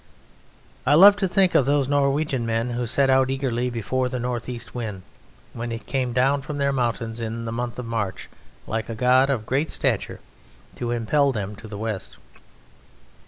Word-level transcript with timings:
I 0.83 0.95
love 0.95 1.15
to 1.17 1.27
think 1.27 1.53
of 1.53 1.67
those 1.67 1.87
Norwegian 1.87 2.43
men 2.43 2.71
who 2.71 2.87
set 2.87 3.11
out 3.11 3.29
eagerly 3.29 3.69
before 3.69 4.09
the 4.09 4.17
north 4.19 4.49
east 4.49 4.73
wind 4.73 5.03
when 5.53 5.71
it 5.71 5.85
came 5.85 6.11
down 6.11 6.41
from 6.41 6.57
their 6.57 6.71
mountains 6.73 7.19
in 7.21 7.45
the 7.45 7.51
month 7.51 7.77
of 7.77 7.85
March 7.85 8.27
like 8.65 8.89
a 8.89 8.95
god 8.95 9.29
of 9.29 9.45
great 9.45 9.69
stature 9.69 10.19
to 10.73 10.89
impel 10.89 11.31
them 11.31 11.55
to 11.57 11.67
the 11.67 11.77
West. 11.77 12.17